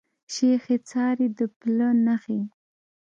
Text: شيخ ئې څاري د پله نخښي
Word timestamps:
شيخ 0.33 0.63
ئې 0.71 0.77
څاري 0.89 1.27
د 1.37 1.39
پله 1.59 1.87
نخښي 2.05 2.39